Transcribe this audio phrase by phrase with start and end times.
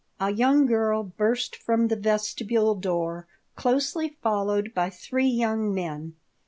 [0.19, 6.15] A young girl burst from the vestibule door, closely followed by three young men.